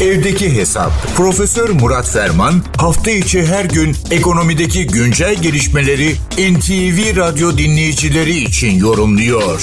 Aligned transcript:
Evdeki 0.00 0.56
Hesap. 0.56 0.90
Profesör 1.16 1.68
Murat 1.82 2.08
Ferman 2.14 2.54
hafta 2.78 3.10
içi 3.10 3.38
her 3.52 3.64
gün 3.64 3.90
ekonomideki 4.18 4.86
güncel 4.86 5.34
gelişmeleri 5.42 6.08
NTV 6.52 6.98
Radyo 7.20 7.48
dinleyicileri 7.62 8.30
için 8.30 8.72
yorumluyor. 8.86 9.58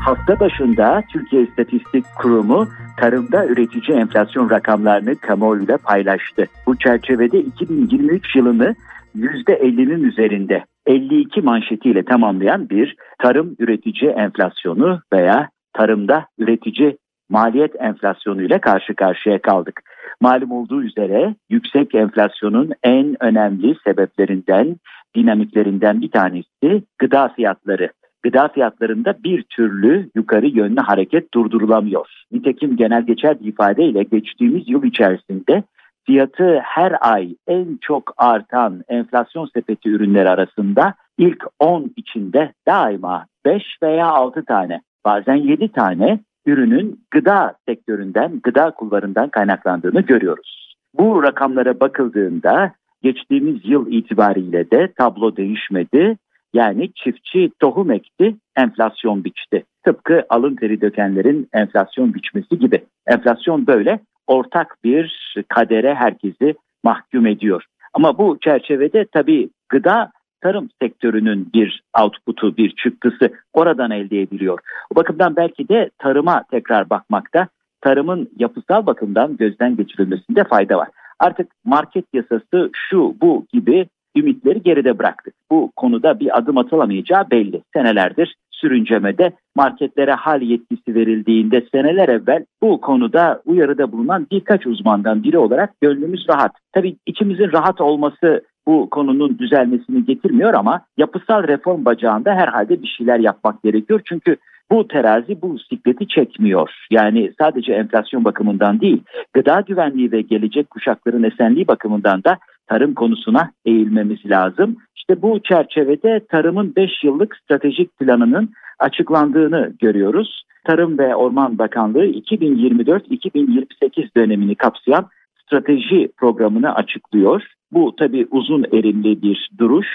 Hafta 0.00 0.40
başında 0.40 1.02
Türkiye 1.12 1.42
İstatistik 1.42 2.04
Kurumu 2.18 2.68
tarımda 3.00 3.46
üretici 3.46 3.98
enflasyon 3.98 4.50
rakamlarını 4.50 5.16
kamuoyuyla 5.16 5.78
paylaştı. 5.78 6.46
Bu 6.66 6.76
çerçevede 6.78 7.38
2023 7.40 8.36
yılını 8.36 8.74
%50'nin 9.16 10.02
üzerinde 10.02 10.64
52 10.86 11.40
manşetiyle 11.40 12.04
tamamlayan 12.04 12.70
bir 12.70 12.96
tarım 13.22 13.56
üretici 13.58 14.10
enflasyonu 14.10 15.00
veya 15.12 15.48
tarımda 15.76 16.26
üretici 16.38 16.96
maliyet 17.30 17.80
enflasyonu 17.80 18.42
ile 18.42 18.58
karşı 18.58 18.94
karşıya 18.94 19.42
kaldık. 19.42 19.80
Malum 20.20 20.50
olduğu 20.50 20.82
üzere 20.82 21.34
yüksek 21.50 21.94
enflasyonun 21.94 22.72
en 22.82 23.22
önemli 23.22 23.76
sebeplerinden, 23.84 24.76
dinamiklerinden 25.16 26.00
bir 26.00 26.10
tanesi 26.10 26.82
gıda 26.98 27.28
fiyatları. 27.28 27.90
Gıda 28.22 28.48
fiyatlarında 28.48 29.14
bir 29.24 29.42
türlü 29.42 30.10
yukarı 30.14 30.46
yönlü 30.46 30.80
hareket 30.80 31.34
durdurulamıyor. 31.34 32.06
Nitekim 32.32 32.76
genel 32.76 33.06
geçer 33.06 33.40
bir 33.40 33.46
ifadeyle 33.46 34.02
geçtiğimiz 34.02 34.68
yıl 34.68 34.84
içerisinde 34.84 35.62
fiyatı 36.06 36.58
her 36.64 36.96
ay 37.00 37.36
en 37.46 37.78
çok 37.80 38.14
artan 38.16 38.82
enflasyon 38.88 39.50
sepeti 39.54 39.88
ürünleri 39.88 40.28
arasında 40.28 40.94
ilk 41.18 41.44
10 41.58 41.92
içinde 41.96 42.52
daima 42.68 43.26
5 43.44 43.62
veya 43.82 44.06
6 44.06 44.44
tane 44.44 44.80
bazen 45.06 45.36
7 45.36 45.72
tane 45.72 46.20
ürünün 46.46 47.00
gıda 47.10 47.54
sektöründen, 47.68 48.40
gıda 48.42 48.70
kullarından 48.70 49.28
kaynaklandığını 49.28 50.00
görüyoruz. 50.00 50.76
Bu 50.94 51.22
rakamlara 51.22 51.80
bakıldığında 51.80 52.72
geçtiğimiz 53.02 53.56
yıl 53.64 53.92
itibariyle 53.92 54.70
de 54.70 54.92
tablo 54.98 55.36
değişmedi. 55.36 56.16
Yani 56.54 56.92
çiftçi 56.92 57.50
tohum 57.58 57.90
ekti, 57.90 58.36
enflasyon 58.56 59.24
biçti. 59.24 59.64
Tıpkı 59.84 60.24
alın 60.28 60.56
teri 60.56 60.80
dökenlerin 60.80 61.48
enflasyon 61.52 62.14
biçmesi 62.14 62.58
gibi. 62.58 62.84
Enflasyon 63.06 63.66
böyle 63.66 64.00
ortak 64.26 64.76
bir 64.84 65.34
kadere 65.48 65.94
herkesi 65.94 66.54
mahkum 66.84 67.26
ediyor. 67.26 67.64
Ama 67.94 68.18
bu 68.18 68.38
çerçevede 68.40 69.06
tabii 69.12 69.50
gıda 69.68 70.10
tarım 70.40 70.68
sektörünün 70.82 71.50
bir 71.54 71.82
output'u, 72.02 72.56
bir 72.56 72.70
çıktısı 72.70 73.30
oradan 73.52 73.90
elde 73.90 74.20
ediliyor. 74.20 74.58
O 74.92 74.96
bakımdan 74.96 75.36
belki 75.36 75.68
de 75.68 75.90
tarıma 75.98 76.44
tekrar 76.50 76.90
bakmakta, 76.90 77.48
tarımın 77.80 78.30
yapısal 78.38 78.86
bakımdan 78.86 79.36
gözden 79.36 79.76
geçirilmesinde 79.76 80.44
fayda 80.44 80.78
var. 80.78 80.88
Artık 81.18 81.48
market 81.64 82.04
yasası 82.14 82.70
şu 82.72 83.14
bu 83.20 83.46
gibi 83.52 83.86
ümitleri 84.16 84.62
geride 84.62 84.98
bıraktık. 84.98 85.34
Bu 85.50 85.72
konuda 85.76 86.20
bir 86.20 86.38
adım 86.38 86.58
atılamayacağı 86.58 87.30
belli. 87.30 87.62
Senelerdir 87.72 88.36
sürüncemede 88.50 89.32
marketlere 89.56 90.12
hal 90.12 90.42
yetkisi 90.42 90.94
verildiğinde 90.94 91.66
seneler 91.72 92.08
evvel 92.08 92.44
bu 92.62 92.80
konuda 92.80 93.42
uyarıda 93.44 93.92
bulunan 93.92 94.26
birkaç 94.30 94.66
uzmandan 94.66 95.22
biri 95.22 95.38
olarak 95.38 95.80
gönlümüz 95.80 96.28
rahat. 96.28 96.52
Tabii 96.72 96.96
içimizin 97.06 97.52
rahat 97.52 97.80
olması 97.80 98.42
bu 98.66 98.90
konunun 98.90 99.38
düzelmesini 99.38 100.04
getirmiyor 100.04 100.54
ama 100.54 100.80
yapısal 100.96 101.48
reform 101.48 101.84
bacağında 101.84 102.34
herhalde 102.34 102.82
bir 102.82 102.94
şeyler 102.98 103.18
yapmak 103.18 103.62
gerekiyor. 103.62 104.00
Çünkü 104.04 104.36
bu 104.70 104.88
terazi 104.88 105.42
bu 105.42 105.58
sikleti 105.58 106.08
çekmiyor. 106.08 106.70
Yani 106.90 107.32
sadece 107.40 107.72
enflasyon 107.72 108.24
bakımından 108.24 108.80
değil, 108.80 109.02
gıda 109.32 109.60
güvenliği 109.60 110.12
ve 110.12 110.20
gelecek 110.20 110.70
kuşakların 110.70 111.22
esenliği 111.22 111.68
bakımından 111.68 112.24
da 112.24 112.38
tarım 112.66 112.94
konusuna 112.94 113.50
eğilmemiz 113.64 114.26
lazım. 114.26 114.76
İşte 114.96 115.22
bu 115.22 115.40
çerçevede 115.42 116.20
tarımın 116.30 116.72
5 116.76 117.04
yıllık 117.04 117.36
stratejik 117.36 117.98
planının 117.98 118.50
açıklandığını 118.78 119.72
görüyoruz. 119.80 120.42
Tarım 120.64 120.98
ve 120.98 121.14
Orman 121.14 121.58
Bakanlığı 121.58 122.06
2024-2028 122.06 124.08
dönemini 124.16 124.54
kapsayan 124.54 125.06
strateji 125.46 126.08
programını 126.16 126.74
açıklıyor. 126.74 127.42
Bu 127.72 127.96
tabii 127.96 128.26
uzun 128.30 128.64
erimli 128.72 129.22
bir 129.22 129.50
duruş. 129.58 129.86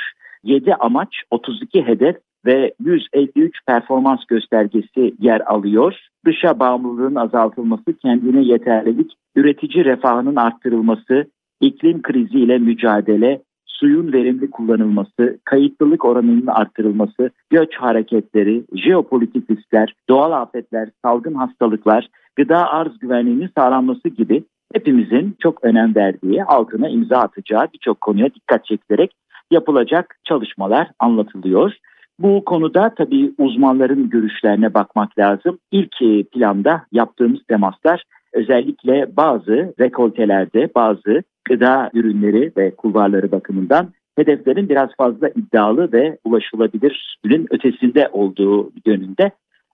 7 0.44 0.75
amaç, 0.75 1.09
32 1.31 1.88
hedef 1.88 2.16
ve 2.45 2.73
153 2.79 3.66
performans 3.67 4.25
göstergesi 4.25 5.13
yer 5.19 5.41
alıyor. 5.45 5.95
Dışa 6.25 6.59
bağımlılığın 6.59 7.16
azaltılması, 7.16 7.97
kendine 7.97 8.44
yeterlilik, 8.44 9.11
üretici 9.35 9.85
refahının 9.85 10.35
arttırılması, 10.35 11.25
iklim 11.61 12.01
kriziyle 12.01 12.57
mücadele, 12.57 13.41
suyun 13.66 14.13
verimli 14.13 14.50
kullanılması, 14.50 15.40
kayıtlılık 15.45 16.06
oranının 16.06 16.47
arttırılması, 16.47 17.29
göç 17.50 17.75
hareketleri, 17.75 18.63
jeopolitik 18.75 19.50
riskler, 19.51 19.95
doğal 20.09 20.31
afetler, 20.31 20.90
salgın 21.06 21.34
hastalıklar, 21.34 22.09
gıda 22.35 22.69
arz 22.69 23.00
güvenliğinin 23.00 23.50
sağlanması 23.57 24.09
gibi 24.09 24.44
hepimizin 24.73 25.35
çok 25.39 25.63
önem 25.63 25.95
verdiği, 25.95 26.43
altına 26.43 26.89
imza 26.89 27.17
atacağı 27.17 27.67
birçok 27.73 28.01
konuya 28.01 28.33
dikkat 28.33 28.65
çekilerek 28.65 29.11
yapılacak 29.51 30.17
çalışmalar 30.23 30.87
anlatılıyor. 30.99 31.73
Bu 32.19 32.45
konuda 32.45 32.93
tabii 32.97 33.33
uzmanların 33.37 34.09
görüşlerine 34.09 34.73
bakmak 34.73 35.19
lazım. 35.19 35.59
İlk 35.71 36.01
e, 36.01 36.23
planda 36.23 36.85
yaptığımız 36.91 37.39
temaslar 37.47 38.03
özellikle 38.33 39.17
bazı 39.17 39.73
rekoltelerde, 39.79 40.69
bazı 40.75 41.23
gıda 41.45 41.89
ürünleri 41.93 42.51
ve 42.57 42.75
kulvarları 42.75 43.31
bakımından 43.31 43.89
hedeflerin 44.15 44.69
biraz 44.69 44.89
fazla 44.97 45.29
iddialı 45.29 45.91
ve 45.91 46.17
ulaşılabilirin 46.23 47.47
ötesinde 47.51 48.09
olduğu 48.11 48.71
yönünde. 48.85 49.31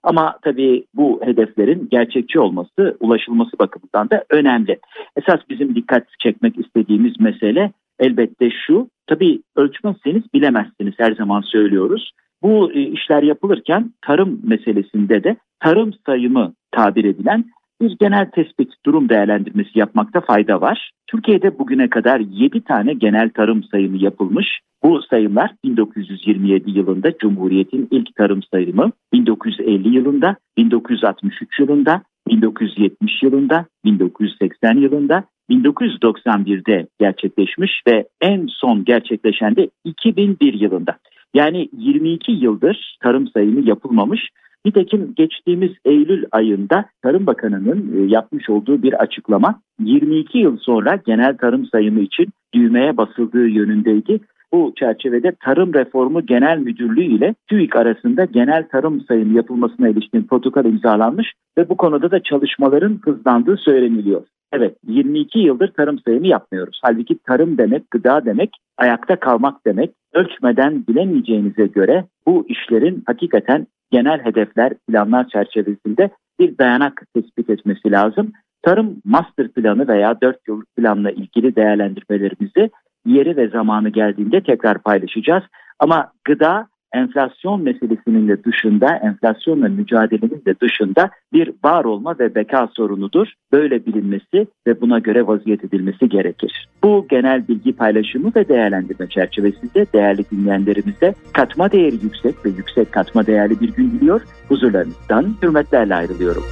Ama 0.08 0.38
tabii 0.42 0.84
bu 0.94 1.20
hedeflerin 1.24 1.88
gerçekçi 1.90 2.40
olması, 2.40 2.96
ulaşılması 3.00 3.58
bakımından 3.58 4.10
da 4.10 4.24
önemli. 4.30 4.78
Esas 5.16 5.40
bizim 5.50 5.74
dikkat 5.74 6.06
çekmek 6.18 6.58
istediğimiz 6.58 7.20
mesele 7.20 7.72
elbette 7.98 8.50
şu. 8.66 8.88
Tabii 9.06 9.42
ölçmezseniz 9.56 10.22
bilemezsiniz 10.34 10.94
her 10.98 11.12
zaman 11.12 11.40
söylüyoruz. 11.40 12.12
Bu 12.42 12.72
e, 12.72 12.80
işler 12.80 13.22
yapılırken 13.22 13.92
tarım 14.02 14.40
meselesinde 14.44 15.24
de 15.24 15.36
tarım 15.60 15.92
sayımı 16.06 16.54
tabir 16.70 17.04
edilen 17.04 17.44
bir 17.80 17.96
genel 18.00 18.30
tespit, 18.30 18.72
durum 18.86 19.08
değerlendirmesi 19.08 19.78
yapmakta 19.78 20.20
fayda 20.20 20.60
var. 20.60 20.90
Türkiye'de 21.06 21.58
bugüne 21.58 21.90
kadar 21.90 22.20
7 22.20 22.64
tane 22.64 22.94
genel 22.94 23.30
tarım 23.30 23.64
sayımı 23.64 23.96
yapılmış. 23.96 24.60
Bu 24.82 25.02
sayımlar 25.02 25.50
1927 25.64 26.70
yılında 26.70 27.18
Cumhuriyet'in 27.18 27.88
ilk 27.90 28.14
tarım 28.16 28.42
sayımı, 28.42 28.92
1950 29.12 29.96
yılında, 29.96 30.36
1963 30.56 31.60
yılında, 31.60 32.02
1970 32.28 33.22
yılında, 33.22 33.66
1980 33.84 34.76
yılında, 34.76 35.24
1991'de 35.50 36.86
gerçekleşmiş 37.00 37.72
ve 37.88 38.08
en 38.20 38.46
son 38.50 38.84
gerçekleşen 38.84 39.56
de 39.56 39.70
2001 39.84 40.54
yılında. 40.54 40.98
Yani 41.34 41.68
22 41.72 42.32
yıldır 42.32 42.98
tarım 43.02 43.28
sayımı 43.28 43.68
yapılmamış 43.68 44.28
Nitekim 44.64 45.14
geçtiğimiz 45.16 45.70
Eylül 45.84 46.24
ayında 46.32 46.84
Tarım 47.02 47.26
Bakanı'nın 47.26 47.96
e, 47.96 48.10
yapmış 48.10 48.50
olduğu 48.50 48.82
bir 48.82 48.92
açıklama 48.92 49.60
22 49.80 50.38
yıl 50.38 50.56
sonra 50.58 50.98
genel 51.06 51.36
tarım 51.36 51.66
sayımı 51.66 52.00
için 52.00 52.26
düğmeye 52.54 52.96
basıldığı 52.96 53.48
yönündeydi. 53.48 54.20
Bu 54.52 54.72
çerçevede 54.78 55.32
Tarım 55.44 55.74
Reformu 55.74 56.26
Genel 56.26 56.58
Müdürlüğü 56.58 57.04
ile 57.04 57.34
TÜİK 57.48 57.76
arasında 57.76 58.24
genel 58.24 58.68
tarım 58.68 59.00
sayımı 59.00 59.36
yapılmasına 59.36 59.88
ilişkin 59.88 60.22
protokol 60.22 60.64
imzalanmış 60.64 61.32
ve 61.58 61.68
bu 61.68 61.76
konuda 61.76 62.10
da 62.10 62.22
çalışmaların 62.22 63.00
hızlandığı 63.04 63.56
söyleniliyor. 63.56 64.22
Evet 64.52 64.76
22 64.86 65.38
yıldır 65.38 65.68
tarım 65.68 65.98
sayımı 65.98 66.26
yapmıyoruz. 66.26 66.80
Halbuki 66.82 67.18
tarım 67.18 67.58
demek, 67.58 67.90
gıda 67.90 68.24
demek, 68.24 68.50
ayakta 68.78 69.16
kalmak 69.16 69.66
demek. 69.66 69.90
Ölçmeden 70.12 70.86
bilemeyeceğinize 70.88 71.66
göre 71.66 72.04
bu 72.26 72.46
işlerin 72.48 73.02
hakikaten 73.06 73.66
genel 73.90 74.24
hedefler, 74.24 74.72
planlar 74.88 75.28
çerçevesinde 75.28 76.10
bir 76.40 76.58
dayanak 76.58 77.02
tespit 77.14 77.50
etmesi 77.50 77.90
lazım. 77.90 78.32
Tarım 78.62 78.96
master 79.04 79.48
planı 79.48 79.88
veya 79.88 80.20
4 80.20 80.48
yıllık 80.48 80.76
planla 80.76 81.10
ilgili 81.10 81.56
değerlendirmelerimizi 81.56 82.70
yeri 83.08 83.36
ve 83.36 83.48
zamanı 83.48 83.88
geldiğinde 83.88 84.40
tekrar 84.40 84.78
paylaşacağız. 84.78 85.42
Ama 85.78 86.12
gıda 86.24 86.68
enflasyon 86.92 87.62
meselesinin 87.62 88.28
de 88.28 88.44
dışında, 88.44 88.96
enflasyonla 88.96 89.68
mücadelenin 89.68 90.42
de 90.46 90.60
dışında 90.60 91.10
bir 91.32 91.52
var 91.64 91.84
olma 91.84 92.18
ve 92.18 92.34
beka 92.34 92.68
sorunudur. 92.76 93.26
Böyle 93.52 93.86
bilinmesi 93.86 94.46
ve 94.66 94.80
buna 94.80 94.98
göre 94.98 95.26
vaziyet 95.26 95.64
edilmesi 95.64 96.08
gerekir. 96.08 96.68
Bu 96.82 97.06
genel 97.10 97.48
bilgi 97.48 97.72
paylaşımı 97.72 98.32
ve 98.36 98.48
değerlendirme 98.48 99.08
çerçevesinde 99.08 99.86
değerli 99.92 100.24
dinleyenlerimize 100.30 101.14
katma 101.32 101.72
değeri 101.72 101.94
yüksek 102.02 102.46
ve 102.46 102.48
yüksek 102.48 102.92
katma 102.92 103.26
değerli 103.26 103.60
bir 103.60 103.68
gün 103.68 103.90
diliyor. 103.90 104.20
Huzurlarınızdan 104.48 105.34
hürmetlerle 105.42 105.94
ayrılıyorum. 105.94 106.42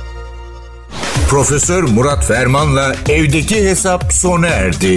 Profesör 1.30 1.82
Murat 1.82 2.24
Ferman'la 2.24 2.92
evdeki 3.10 3.54
hesap 3.54 4.12
sona 4.12 4.46
erdi. 4.46 4.96